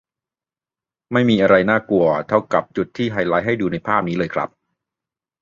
[1.13, 4.49] ไม่มีอะไรน่ากลัวเท่ากับจุดที่ไฮไลท์ให้ดูในภาพนี้เลยครับ